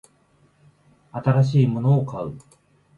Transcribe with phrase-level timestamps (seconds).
[1.11, 2.33] 新しいものを買う